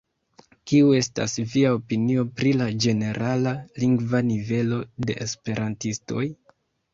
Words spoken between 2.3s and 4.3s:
pri la ĝenerala lingva